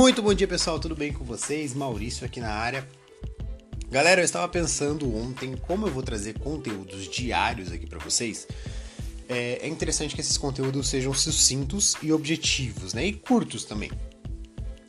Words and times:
Muito 0.00 0.22
bom 0.22 0.32
dia, 0.32 0.48
pessoal. 0.48 0.80
Tudo 0.80 0.96
bem 0.96 1.12
com 1.12 1.22
vocês? 1.26 1.74
Maurício 1.74 2.24
aqui 2.24 2.40
na 2.40 2.50
área. 2.50 2.88
Galera, 3.90 4.22
eu 4.22 4.24
estava 4.24 4.48
pensando 4.48 5.14
ontem 5.14 5.54
como 5.54 5.86
eu 5.86 5.92
vou 5.92 6.02
trazer 6.02 6.38
conteúdos 6.38 7.06
diários 7.06 7.70
aqui 7.70 7.86
para 7.86 7.98
vocês. 7.98 8.48
É, 9.28 9.58
é, 9.60 9.68
interessante 9.68 10.14
que 10.14 10.22
esses 10.22 10.38
conteúdos 10.38 10.88
sejam 10.88 11.12
sucintos 11.12 11.98
e 12.00 12.14
objetivos, 12.14 12.94
né? 12.94 13.04
E 13.04 13.12
curtos 13.12 13.66
também. 13.66 13.90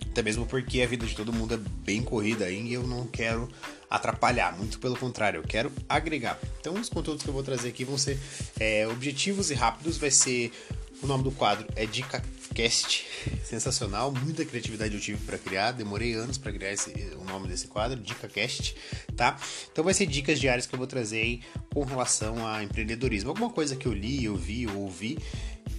Até 0.09 0.21
mesmo 0.21 0.45
porque 0.45 0.81
a 0.81 0.87
vida 0.87 1.05
de 1.05 1.13
todo 1.13 1.33
mundo 1.33 1.55
é 1.55 1.57
bem 1.57 2.01
corrida 2.01 2.45
aí 2.45 2.67
e 2.67 2.73
eu 2.73 2.87
não 2.87 3.05
quero 3.05 3.49
atrapalhar, 3.89 4.57
muito 4.57 4.79
pelo 4.79 4.95
contrário, 4.95 5.39
eu 5.39 5.43
quero 5.43 5.69
agregar. 5.89 6.39
Então, 6.61 6.73
os 6.75 6.87
conteúdos 6.87 7.21
que 7.21 7.29
eu 7.29 7.33
vou 7.33 7.43
trazer 7.43 7.67
aqui 7.67 7.83
vão 7.83 7.97
ser 7.97 8.17
é, 8.57 8.87
objetivos 8.87 9.51
e 9.51 9.55
rápidos. 9.55 9.97
Vai 9.97 10.09
ser 10.09 10.53
o 11.01 11.07
nome 11.07 11.23
do 11.23 11.31
quadro 11.31 11.67
é 11.75 11.85
Dica 11.85 12.23
Cast, 12.53 13.05
sensacional, 13.43 14.11
muita 14.11 14.45
criatividade 14.45 14.93
eu 14.93 14.99
tive 14.99 15.17
para 15.25 15.37
criar, 15.37 15.71
demorei 15.71 16.13
anos 16.13 16.37
para 16.37 16.51
criar 16.51 16.73
esse, 16.73 16.91
o 17.17 17.23
nome 17.23 17.47
desse 17.47 17.67
quadro, 17.67 17.99
Dica 17.99 18.27
Cast, 18.27 18.75
tá? 19.15 19.37
Então 19.71 19.83
vai 19.83 19.93
ser 19.93 20.05
dicas 20.05 20.39
diárias 20.39 20.67
que 20.67 20.75
eu 20.75 20.77
vou 20.77 20.87
trazer 20.87 21.21
aí 21.21 21.41
com 21.73 21.83
relação 21.83 22.45
a 22.45 22.63
empreendedorismo, 22.63 23.29
alguma 23.29 23.49
coisa 23.49 23.75
que 23.75 23.87
eu 23.87 23.93
li, 23.93 24.25
eu 24.25 24.35
vi, 24.35 24.63
eu 24.63 24.79
ouvi 24.79 25.17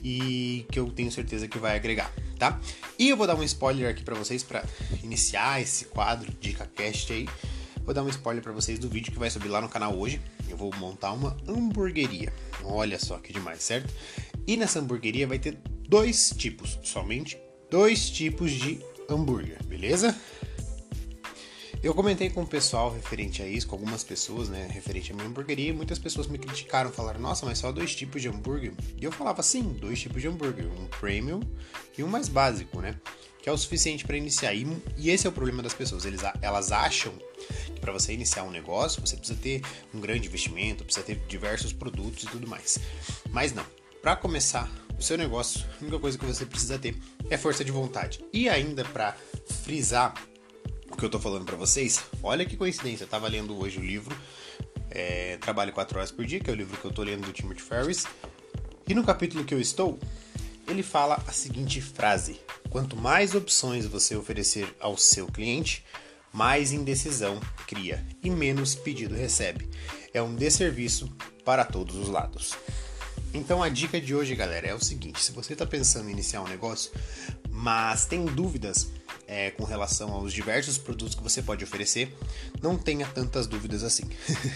e 0.02 0.66
que 0.72 0.78
eu 0.78 0.90
tenho 0.90 1.12
certeza 1.12 1.46
que 1.46 1.58
vai 1.58 1.76
agregar, 1.76 2.12
tá? 2.38 2.58
E 2.98 3.10
eu 3.10 3.16
vou 3.16 3.26
dar 3.26 3.36
um 3.36 3.42
spoiler 3.42 3.90
aqui 3.90 4.02
para 4.02 4.14
vocês 4.14 4.42
para 4.42 4.64
iniciar 5.02 5.60
esse 5.60 5.84
quadro 5.86 6.32
Dica 6.40 6.66
Cast 6.74 7.12
aí. 7.12 7.28
Vou 7.84 7.92
dar 7.92 8.02
um 8.02 8.08
spoiler 8.08 8.42
para 8.42 8.52
vocês 8.52 8.78
do 8.78 8.88
vídeo 8.88 9.12
que 9.12 9.18
vai 9.18 9.30
subir 9.30 9.48
lá 9.48 9.60
no 9.60 9.68
canal 9.68 9.96
hoje. 9.96 10.20
Eu 10.48 10.56
vou 10.56 10.72
montar 10.76 11.12
uma 11.12 11.36
hamburgueria. 11.48 12.32
Olha 12.62 12.98
só 12.98 13.18
que 13.18 13.32
demais, 13.32 13.62
certo? 13.62 13.92
E 14.46 14.56
nessa 14.56 14.78
hamburgueria 14.78 15.26
vai 15.26 15.38
ter 15.38 15.58
dois 15.88 16.30
tipos, 16.36 16.78
somente 16.82 17.38
dois 17.70 18.10
tipos 18.10 18.50
de 18.50 18.80
hambúrguer, 19.08 19.62
beleza? 19.64 20.16
Eu 21.82 21.92
comentei 21.94 22.30
com 22.30 22.42
o 22.42 22.46
pessoal 22.46 22.92
referente 22.92 23.42
a 23.42 23.46
isso, 23.46 23.66
com 23.66 23.74
algumas 23.74 24.04
pessoas, 24.04 24.48
né, 24.48 24.68
referente 24.70 25.10
à 25.10 25.14
minha 25.16 25.26
hamburgueria, 25.26 25.70
e 25.70 25.72
muitas 25.72 25.98
pessoas 25.98 26.28
me 26.28 26.38
criticaram, 26.38 26.92
falaram, 26.92 27.18
nossa, 27.18 27.44
mas 27.44 27.58
só 27.58 27.72
dois 27.72 27.92
tipos 27.92 28.22
de 28.22 28.28
hambúrguer? 28.28 28.72
E 28.96 29.04
eu 29.04 29.10
falava, 29.10 29.42
sim, 29.42 29.76
dois 29.80 30.00
tipos 30.00 30.22
de 30.22 30.28
hambúrguer, 30.28 30.64
um 30.66 30.86
premium 30.86 31.40
e 31.98 32.04
um 32.04 32.06
mais 32.06 32.28
básico, 32.28 32.80
né, 32.80 32.94
que 33.42 33.48
é 33.48 33.52
o 33.52 33.58
suficiente 33.58 34.04
para 34.06 34.16
iniciar. 34.16 34.54
E, 34.54 34.64
e, 34.96 35.10
esse 35.10 35.26
é 35.26 35.30
o 35.30 35.32
problema 35.32 35.60
das 35.60 35.74
pessoas, 35.74 36.04
Eles, 36.04 36.20
elas 36.40 36.70
acham 36.70 37.12
para 37.82 37.92
você 37.92 38.12
iniciar 38.14 38.44
um 38.44 38.50
negócio, 38.50 39.04
você 39.04 39.16
precisa 39.16 39.38
ter 39.38 39.60
um 39.92 40.00
grande 40.00 40.28
investimento, 40.28 40.84
precisa 40.84 41.04
ter 41.04 41.16
diversos 41.28 41.72
produtos 41.72 42.22
e 42.22 42.26
tudo 42.28 42.46
mais. 42.46 42.78
Mas 43.30 43.52
não, 43.52 43.66
para 44.00 44.14
começar 44.16 44.70
o 44.96 45.02
seu 45.02 45.18
negócio, 45.18 45.66
a 45.80 45.82
única 45.82 45.98
coisa 45.98 46.16
que 46.16 46.24
você 46.24 46.46
precisa 46.46 46.78
ter 46.78 46.96
é 47.28 47.36
força 47.36 47.64
de 47.64 47.72
vontade. 47.72 48.24
E 48.32 48.48
ainda 48.48 48.84
para 48.84 49.16
frisar 49.64 50.14
o 50.90 50.96
que 50.96 51.04
eu 51.04 51.10
tô 51.10 51.18
falando 51.18 51.44
para 51.44 51.56
vocês, 51.56 52.02
olha 52.22 52.46
que 52.46 52.56
coincidência, 52.56 53.04
eu 53.04 53.08
tava 53.08 53.26
lendo 53.26 53.58
hoje 53.58 53.78
o 53.78 53.82
livro 53.82 54.16
é, 54.90 55.36
Trabalho 55.38 55.72
4 55.72 55.98
Horas 55.98 56.12
por 56.12 56.24
Dia, 56.24 56.38
que 56.38 56.48
é 56.48 56.52
o 56.52 56.56
livro 56.56 56.78
que 56.78 56.84
eu 56.84 56.92
tô 56.92 57.02
lendo 57.02 57.26
do 57.26 57.32
Timothy 57.32 57.62
Ferris, 57.62 58.06
e 58.86 58.94
no 58.94 59.02
capítulo 59.02 59.44
que 59.44 59.54
eu 59.54 59.60
estou, 59.60 59.98
ele 60.68 60.82
fala 60.82 61.22
a 61.26 61.32
seguinte 61.32 61.80
frase: 61.80 62.40
Quanto 62.70 62.96
mais 62.96 63.34
opções 63.34 63.86
você 63.86 64.14
oferecer 64.14 64.74
ao 64.78 64.96
seu 64.96 65.26
cliente, 65.26 65.84
mais 66.32 66.72
indecisão 66.72 67.40
cria 67.66 68.04
e 68.22 68.30
menos 68.30 68.74
pedido 68.74 69.14
recebe. 69.14 69.68
É 70.14 70.22
um 70.22 70.34
desserviço 70.34 71.10
para 71.44 71.64
todos 71.64 71.96
os 71.96 72.08
lados. 72.08 72.56
Então 73.34 73.62
a 73.62 73.68
dica 73.68 74.00
de 74.00 74.14
hoje, 74.14 74.34
galera, 74.34 74.68
é 74.68 74.74
o 74.74 74.82
seguinte: 74.82 75.22
se 75.22 75.32
você 75.32 75.54
está 75.54 75.66
pensando 75.66 76.08
em 76.08 76.12
iniciar 76.12 76.42
um 76.42 76.48
negócio, 76.48 76.90
mas 77.50 78.04
tem 78.04 78.24
dúvidas 78.24 78.88
é, 79.26 79.50
com 79.50 79.64
relação 79.64 80.12
aos 80.12 80.32
diversos 80.32 80.76
produtos 80.76 81.14
que 81.14 81.22
você 81.22 81.42
pode 81.42 81.64
oferecer, 81.64 82.14
não 82.60 82.76
tenha 82.76 83.06
tantas 83.06 83.46
dúvidas 83.46 83.82
assim. 83.82 84.04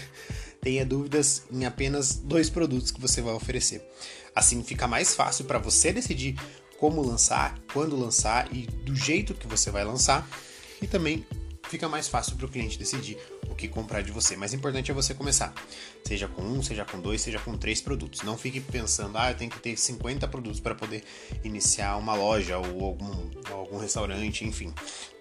tenha 0.61 0.85
dúvidas 0.85 1.43
em 1.51 1.65
apenas 1.65 2.15
dois 2.15 2.49
produtos 2.49 2.91
que 2.91 3.01
você 3.01 3.21
vai 3.21 3.33
oferecer. 3.33 3.81
Assim 4.35 4.63
fica 4.63 4.87
mais 4.87 5.15
fácil 5.15 5.45
para 5.45 5.57
você 5.57 5.91
decidir 5.91 6.35
como 6.77 7.01
lançar, 7.01 7.57
quando 7.73 7.95
lançar 7.95 8.53
e 8.53 8.67
do 8.67 8.95
jeito 8.95 9.33
que 9.33 9.47
você 9.47 9.71
vai 9.71 9.83
lançar, 9.83 10.27
e 10.79 10.85
também 10.85 11.25
fica 11.67 11.87
mais 11.87 12.07
fácil 12.07 12.35
para 12.35 12.45
o 12.45 12.49
cliente 12.49 12.77
decidir 12.77 13.17
o 13.49 13.55
que 13.55 13.67
comprar 13.67 14.01
de 14.01 14.11
você. 14.11 14.35
Mas 14.35 14.53
o 14.53 14.55
importante 14.55 14.91
é 14.91 14.93
você 14.93 15.13
começar. 15.13 15.53
Seja 16.03 16.27
com 16.27 16.41
um, 16.41 16.63
seja 16.63 16.85
com 16.85 16.99
dois, 16.99 17.21
seja 17.21 17.39
com 17.39 17.57
três 17.57 17.81
produtos. 17.81 18.21
Não 18.21 18.37
fique 18.37 18.59
pensando, 18.59 19.17
ah, 19.17 19.31
eu 19.31 19.37
tenho 19.37 19.51
que 19.51 19.59
ter 19.59 19.77
50 19.77 20.27
produtos 20.27 20.59
para 20.59 20.75
poder 20.75 21.03
iniciar 21.43 21.97
uma 21.97 22.15
loja 22.15 22.57
ou 22.57 22.85
algum, 22.85 23.29
algum 23.51 23.77
restaurante, 23.77 24.45
enfim. 24.45 24.73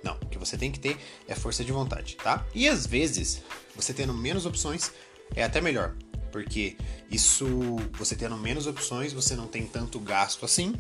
Não, 0.03 0.15
o 0.23 0.27
que 0.27 0.39
você 0.39 0.57
tem 0.57 0.71
que 0.71 0.79
ter 0.79 0.97
é 1.27 1.35
força 1.35 1.65
de 1.65 1.73
vontade, 1.73 2.17
tá? 2.17 2.47
E 2.55 2.69
às 2.69 2.87
vezes, 2.87 3.43
você 3.75 3.93
tendo 3.93 4.15
menos 4.15 4.47
opções 4.47 4.93
é 5.35 5.43
até 5.43 5.61
melhor. 5.61 5.95
Porque 6.31 6.77
isso, 7.11 7.47
você 7.93 8.15
tendo 8.15 8.37
menos 8.37 8.67
opções, 8.67 9.13
você 9.13 9.35
não 9.35 9.47
tem 9.47 9.67
tanto 9.67 9.99
gasto 9.99 10.45
assim, 10.45 10.75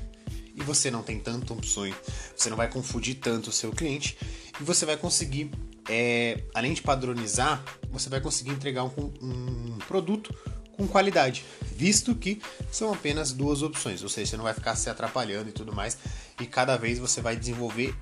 e 0.56 0.62
você 0.62 0.91
não 0.91 1.03
tem 1.03 1.21
tantas 1.21 1.50
opções, 1.50 1.94
você 2.34 2.49
não 2.49 2.56
vai 2.56 2.69
confundir 2.69 3.16
tanto 3.16 3.50
o 3.50 3.53
seu 3.53 3.71
cliente 3.71 4.16
e 4.61 4.65
você 4.65 4.87
vai 4.87 4.97
conseguir, 4.97 5.50
é, 5.89 6.43
além 6.55 6.72
de 6.72 6.83
padronizar, 6.83 7.62
você 7.91 8.09
vai 8.09 8.21
conseguir 8.21 8.50
entregar 8.50 8.84
um, 8.84 8.91
um 9.22 9.78
produto 9.87 10.34
com 10.77 10.87
qualidade, 10.87 11.44
visto 11.75 12.15
que 12.15 12.41
são 12.71 12.93
apenas 12.93 13.33
duas 13.33 13.62
opções, 13.62 14.03
ou 14.03 14.09
seja, 14.09 14.31
você 14.31 14.37
não 14.37 14.44
vai 14.44 14.53
ficar 14.53 14.77
se 14.77 14.91
atrapalhando 14.91 15.49
e 15.49 15.53
tudo 15.53 15.75
mais, 15.75 15.97
e 16.41 16.47
cada 16.47 16.77
vez 16.77 16.99
você 16.99 17.21
vai 17.21 17.34
desenvolver 17.34 17.94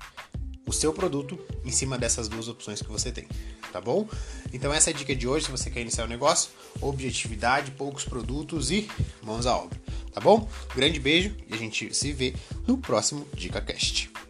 o 0.67 0.73
seu 0.73 0.91
produto 0.91 1.39
em 1.63 1.71
cima 1.71 1.97
dessas 1.97 2.27
duas 2.27 2.47
opções 2.47 2.81
que 2.81 2.89
você 2.89 3.11
tem, 3.11 3.27
tá 3.71 3.79
bom? 3.79 4.07
Então 4.51 4.73
essa 4.73 4.89
é 4.89 4.93
a 4.93 4.95
dica 4.95 5.15
de 5.15 5.27
hoje, 5.27 5.45
se 5.45 5.51
você 5.51 5.69
quer 5.69 5.81
iniciar 5.81 6.05
um 6.05 6.09
negócio, 6.09 6.49
objetividade, 6.81 7.71
poucos 7.71 8.03
produtos 8.03 8.71
e 8.71 8.89
mãos 9.21 9.45
à 9.45 9.55
obra, 9.55 9.79
tá 10.11 10.19
bom? 10.19 10.49
Grande 10.75 10.99
beijo 10.99 11.35
e 11.47 11.53
a 11.53 11.57
gente 11.57 11.93
se 11.93 12.11
vê 12.11 12.33
no 12.67 12.77
próximo 12.77 13.27
DicaCast. 13.33 14.24